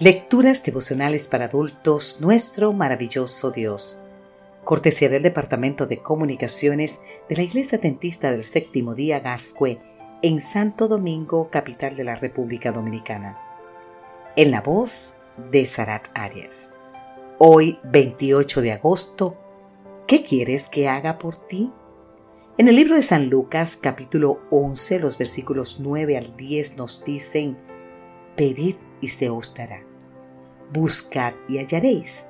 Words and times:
Lecturas 0.00 0.64
devocionales 0.64 1.28
para 1.28 1.44
adultos, 1.44 2.20
nuestro 2.20 2.72
maravilloso 2.72 3.52
Dios. 3.52 4.02
Cortesía 4.64 5.08
del 5.08 5.22
Departamento 5.22 5.86
de 5.86 5.98
Comunicaciones 5.98 7.00
de 7.28 7.36
la 7.36 7.44
Iglesia 7.44 7.78
Dentista 7.78 8.32
del 8.32 8.42
Séptimo 8.42 8.96
Día 8.96 9.20
Gascue, 9.20 9.80
en 10.20 10.40
Santo 10.40 10.88
Domingo, 10.88 11.48
capital 11.48 11.94
de 11.94 12.02
la 12.02 12.16
República 12.16 12.72
Dominicana. 12.72 13.38
En 14.34 14.50
la 14.50 14.62
voz 14.62 15.14
de 15.52 15.64
Sarat 15.64 16.08
Arias. 16.14 16.70
Hoy, 17.38 17.78
28 17.84 18.62
de 18.62 18.72
agosto, 18.72 19.36
¿qué 20.08 20.24
quieres 20.24 20.68
que 20.68 20.88
haga 20.88 21.18
por 21.18 21.36
ti? 21.36 21.70
En 22.58 22.66
el 22.66 22.74
libro 22.74 22.96
de 22.96 23.02
San 23.04 23.30
Lucas, 23.30 23.78
capítulo 23.80 24.40
11, 24.50 24.98
los 24.98 25.18
versículos 25.18 25.78
9 25.78 26.18
al 26.18 26.36
10 26.36 26.78
nos 26.78 27.04
dicen, 27.04 27.56
Pedid 28.34 28.74
y 29.00 29.08
se 29.08 29.28
os 29.28 29.54
dará. 29.54 29.93
Buscad 30.72 31.34
y 31.48 31.58
hallaréis. 31.58 32.26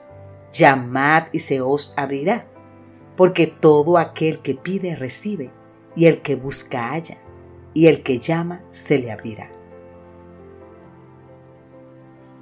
Llamad 0.53 1.25
y 1.33 1.41
se 1.41 1.61
os 1.61 1.95
abrirá. 1.97 2.47
Porque 3.17 3.47
todo 3.47 3.99
aquel 3.99 4.41
que 4.41 4.55
pide 4.55 4.97
recibe, 4.97 5.51
y 5.95 6.07
el 6.07 6.21
que 6.21 6.35
busca 6.37 6.91
halla, 6.91 7.19
y 7.73 7.87
el 7.87 8.03
que 8.03 8.19
llama 8.19 8.63
se 8.71 8.99
le 8.99 9.13
abrirá. 9.13 9.51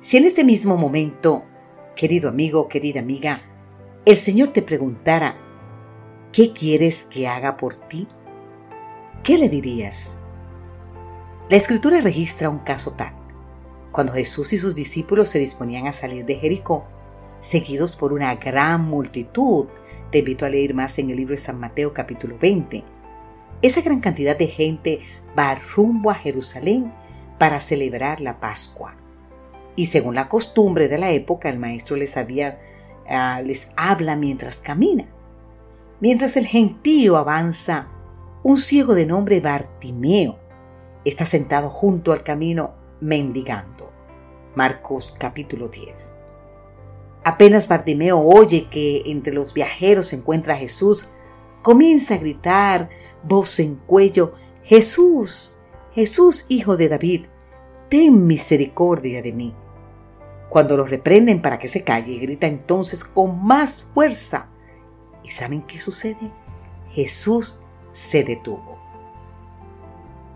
Si 0.00 0.16
en 0.16 0.24
este 0.24 0.44
mismo 0.44 0.76
momento, 0.76 1.44
querido 1.94 2.28
amigo, 2.28 2.68
querida 2.68 3.00
amiga, 3.00 3.42
el 4.04 4.16
Señor 4.16 4.48
te 4.48 4.62
preguntara, 4.62 5.36
¿qué 6.32 6.52
quieres 6.52 7.06
que 7.06 7.28
haga 7.28 7.56
por 7.56 7.76
ti? 7.76 8.08
¿Qué 9.22 9.38
le 9.38 9.48
dirías? 9.48 10.20
La 11.48 11.56
escritura 11.56 12.00
registra 12.00 12.50
un 12.50 12.58
caso 12.58 12.94
tal. 12.94 13.21
Cuando 13.92 14.14
Jesús 14.14 14.54
y 14.54 14.58
sus 14.58 14.74
discípulos 14.74 15.28
se 15.28 15.38
disponían 15.38 15.86
a 15.86 15.92
salir 15.92 16.24
de 16.24 16.36
Jericó, 16.36 16.86
seguidos 17.40 17.94
por 17.94 18.14
una 18.14 18.34
gran 18.34 18.86
multitud, 18.86 19.66
te 20.10 20.20
invito 20.20 20.46
a 20.46 20.48
leer 20.48 20.72
más 20.72 20.98
en 20.98 21.10
el 21.10 21.18
libro 21.18 21.32
de 21.32 21.38
San 21.38 21.60
Mateo 21.60 21.92
capítulo 21.92 22.38
20. 22.40 22.82
Esa 23.60 23.82
gran 23.82 24.00
cantidad 24.00 24.36
de 24.36 24.46
gente 24.46 25.00
va 25.38 25.58
rumbo 25.76 26.10
a 26.10 26.14
Jerusalén 26.14 26.90
para 27.38 27.60
celebrar 27.60 28.22
la 28.22 28.40
Pascua. 28.40 28.96
Y 29.76 29.86
según 29.86 30.14
la 30.14 30.30
costumbre 30.30 30.88
de 30.88 30.96
la 30.96 31.10
época, 31.10 31.50
el 31.50 31.58
maestro 31.58 31.96
les, 31.96 32.16
había, 32.16 32.60
ah, 33.06 33.42
les 33.44 33.72
habla 33.76 34.16
mientras 34.16 34.56
camina. 34.56 35.06
Mientras 36.00 36.38
el 36.38 36.46
gentío 36.46 37.18
avanza, 37.18 37.88
un 38.42 38.56
ciego 38.56 38.94
de 38.94 39.04
nombre 39.04 39.40
Bartimeo 39.40 40.38
está 41.04 41.26
sentado 41.26 41.68
junto 41.68 42.12
al 42.12 42.22
camino 42.22 42.81
mendigando. 43.02 43.92
Marcos 44.54 45.14
capítulo 45.18 45.68
10. 45.68 46.14
Apenas 47.24 47.68
Bartimeo 47.68 48.20
oye 48.20 48.68
que 48.70 49.02
entre 49.06 49.34
los 49.34 49.52
viajeros 49.54 50.06
se 50.06 50.16
encuentra 50.16 50.56
Jesús, 50.56 51.10
comienza 51.62 52.14
a 52.14 52.18
gritar, 52.18 52.88
voz 53.22 53.58
en 53.60 53.76
cuello, 53.76 54.34
Jesús, 54.62 55.56
Jesús, 55.92 56.46
hijo 56.48 56.76
de 56.76 56.88
David, 56.88 57.26
ten 57.88 58.26
misericordia 58.26 59.20
de 59.20 59.32
mí. 59.32 59.54
Cuando 60.48 60.76
lo 60.76 60.84
reprenden 60.84 61.42
para 61.42 61.58
que 61.58 61.68
se 61.68 61.82
calle, 61.82 62.18
grita 62.18 62.46
entonces 62.46 63.04
con 63.04 63.44
más 63.44 63.84
fuerza. 63.94 64.48
¿Y 65.22 65.28
saben 65.28 65.62
qué 65.62 65.80
sucede? 65.80 66.30
Jesús 66.90 67.62
se 67.92 68.22
detuvo. 68.22 68.78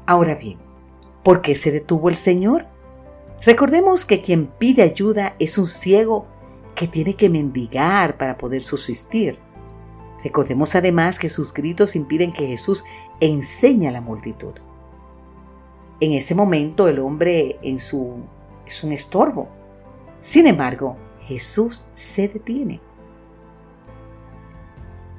Ahora 0.06 0.34
bien, 0.36 0.65
¿Por 1.26 1.42
qué 1.42 1.56
se 1.56 1.72
detuvo 1.72 2.08
el 2.08 2.16
Señor? 2.16 2.66
Recordemos 3.42 4.04
que 4.04 4.22
quien 4.22 4.46
pide 4.46 4.82
ayuda 4.82 5.34
es 5.40 5.58
un 5.58 5.66
ciego 5.66 6.24
que 6.76 6.86
tiene 6.86 7.14
que 7.14 7.28
mendigar 7.28 8.16
para 8.16 8.38
poder 8.38 8.62
subsistir. 8.62 9.36
Recordemos 10.22 10.76
además 10.76 11.18
que 11.18 11.28
sus 11.28 11.52
gritos 11.52 11.96
impiden 11.96 12.32
que 12.32 12.46
Jesús 12.46 12.84
enseñe 13.18 13.88
a 13.88 13.90
la 13.90 14.00
multitud. 14.00 14.52
En 15.98 16.12
ese 16.12 16.36
momento 16.36 16.86
el 16.86 17.00
hombre 17.00 17.58
es 17.60 17.92
un 17.92 18.92
estorbo. 18.92 19.48
Sin 20.20 20.46
embargo, 20.46 20.96
Jesús 21.22 21.86
se 21.96 22.28
detiene. 22.28 22.80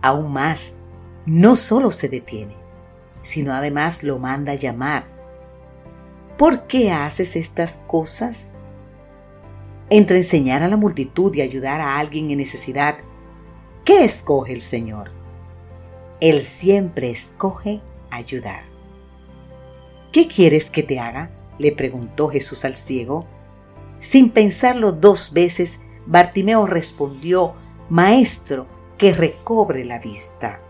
Aún 0.01 0.31
más, 0.31 0.77
no 1.25 1.57
solo 1.57 1.91
se 1.91 2.07
detiene, 2.07 2.55
sino 3.23 3.51
además 3.51 4.03
lo 4.03 4.19
manda 4.19 4.53
a 4.53 4.55
llamar 4.55 5.16
¿Por 6.37 6.67
qué 6.67 6.91
haces 6.91 7.35
estas 7.35 7.79
cosas? 7.87 8.51
Entre 9.89 10.17
enseñar 10.17 10.61
a 10.61 10.67
la 10.67 10.77
multitud 10.77 11.33
y 11.33 11.41
ayudar 11.41 11.81
a 11.81 11.97
alguien 11.97 12.29
en 12.29 12.37
necesidad, 12.37 12.97
¿qué 13.83 14.03
escoge 14.03 14.53
el 14.53 14.61
Señor? 14.61 15.11
Él 16.21 16.41
siempre 16.41 17.09
escoge 17.09 17.81
ayudar. 18.11 18.63
¿Qué 20.11 20.27
quieres 20.27 20.69
que 20.69 20.83
te 20.83 20.99
haga? 20.99 21.31
le 21.57 21.71
preguntó 21.71 22.29
Jesús 22.29 22.65
al 22.65 22.75
ciego. 22.75 23.25
Sin 23.97 24.29
pensarlo 24.29 24.91
dos 24.91 25.33
veces, 25.33 25.79
Bartimeo 26.05 26.67
respondió, 26.67 27.55
Maestro, 27.89 28.67
que 28.99 29.11
recobre 29.11 29.85
la 29.85 29.97
vista. 29.97 30.61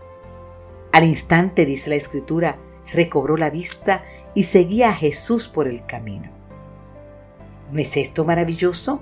Al 0.92 1.04
instante, 1.04 1.66
dice 1.66 1.90
la 1.90 1.96
escritura, 1.96 2.56
recobró 2.90 3.36
la 3.36 3.50
vista 3.50 4.02
y 4.34 4.44
seguía 4.44 4.90
a 4.90 4.94
Jesús 4.94 5.48
por 5.48 5.68
el 5.68 5.84
camino. 5.86 6.30
¿No 7.70 7.78
es 7.78 7.96
esto 7.96 8.24
maravilloso? 8.24 9.00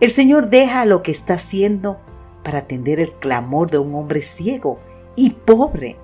El 0.00 0.10
Señor 0.10 0.48
deja 0.48 0.84
lo 0.84 1.02
que 1.02 1.10
está 1.10 1.34
haciendo 1.34 1.98
para 2.42 2.60
atender 2.60 3.00
el 3.00 3.12
clamor 3.12 3.70
de 3.70 3.78
un 3.78 3.94
hombre 3.94 4.20
ciego 4.20 4.78
y 5.16 5.30
pobre, 5.30 5.96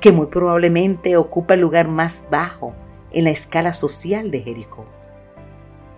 que 0.00 0.12
muy 0.12 0.26
probablemente 0.26 1.16
ocupa 1.16 1.54
el 1.54 1.60
lugar 1.60 1.88
más 1.88 2.26
bajo 2.30 2.74
en 3.12 3.24
la 3.24 3.30
escala 3.30 3.72
social 3.72 4.30
de 4.30 4.42
Jericó. 4.42 4.86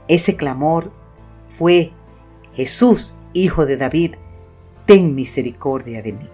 Ese 0.09 0.37
clamor 0.37 0.91
fue, 1.47 1.93
Jesús, 2.54 3.15
hijo 3.33 3.66
de 3.66 3.77
David, 3.77 4.15
ten 4.87 5.15
misericordia 5.15 6.03
de 6.03 6.12
mí. 6.12 6.28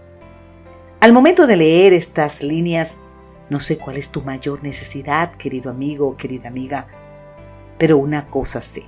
Al 1.01 1.13
momento 1.13 1.47
de 1.47 1.57
leer 1.57 1.93
estas 1.93 2.43
líneas, 2.43 2.99
no 3.51 3.61
sé 3.61 3.77
cuál 3.77 3.97
es 3.97 4.09
tu 4.11 4.23
mayor 4.23 4.63
necesidad, 4.63 5.33
querido 5.33 5.71
amigo 5.71 6.09
o 6.09 6.17
querida 6.17 6.49
amiga, 6.49 6.87
pero 7.79 7.99
una 7.99 8.29
cosa 8.29 8.63
sé. 8.63 8.85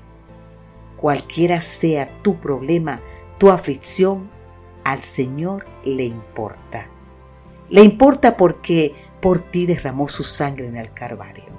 Cualquiera 0.96 1.60
sea 1.60 2.22
tu 2.22 2.40
problema, 2.40 3.00
tu 3.38 3.50
aflicción, 3.50 4.30
al 4.84 5.02
Señor 5.02 5.66
le 5.84 6.04
importa. 6.04 6.88
Le 7.68 7.82
importa 7.82 8.36
porque 8.36 8.94
por 9.20 9.40
ti 9.40 9.66
derramó 9.66 10.08
su 10.08 10.24
sangre 10.24 10.68
en 10.68 10.76
el 10.76 10.92
Calvario. 10.92 11.52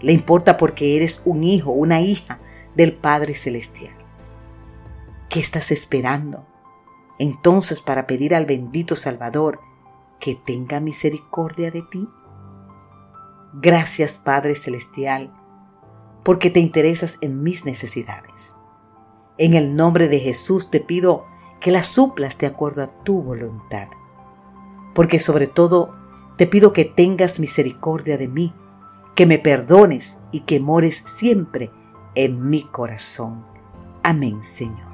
Le 0.00 0.12
importa 0.12 0.56
porque 0.56 0.96
eres 0.96 1.22
un 1.24 1.44
hijo, 1.44 1.72
una 1.72 2.00
hija 2.00 2.38
del 2.74 2.92
Padre 2.94 3.34
Celestial. 3.34 3.94
¿Qué 5.28 5.40
estás 5.40 5.70
esperando? 5.70 6.46
Entonces 7.18 7.82
para 7.82 8.06
pedir 8.06 8.34
al 8.34 8.46
bendito 8.46 8.96
Salvador 8.96 9.60
que 10.20 10.34
tenga 10.34 10.80
misericordia 10.80 11.70
de 11.70 11.82
ti. 11.82 12.08
Gracias 13.52 14.18
Padre 14.18 14.54
Celestial, 14.54 15.32
porque 16.24 16.50
te 16.50 16.60
interesas 16.60 17.18
en 17.20 17.42
mis 17.42 17.64
necesidades. 17.64 18.56
En 19.38 19.54
el 19.54 19.74
nombre 19.74 20.08
de 20.08 20.18
Jesús 20.18 20.70
te 20.70 20.80
pido 20.80 21.26
que 21.60 21.70
las 21.70 21.86
suplas 21.86 22.38
de 22.38 22.46
acuerdo 22.46 22.82
a 22.82 22.88
tu 23.04 23.22
voluntad. 23.22 23.88
Porque 24.94 25.18
sobre 25.18 25.46
todo 25.46 25.94
te 26.36 26.46
pido 26.46 26.72
que 26.72 26.84
tengas 26.84 27.40
misericordia 27.40 28.16
de 28.16 28.28
mí, 28.28 28.54
que 29.14 29.26
me 29.26 29.38
perdones 29.38 30.18
y 30.30 30.40
que 30.40 30.60
mores 30.60 31.02
siempre 31.06 31.70
en 32.14 32.48
mi 32.48 32.62
corazón. 32.62 33.44
Amén, 34.02 34.42
Señor. 34.42 34.89